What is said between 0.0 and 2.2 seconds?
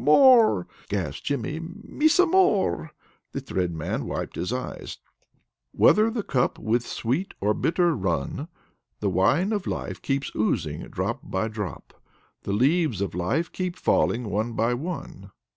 "More!" gasped Jimmy. "Me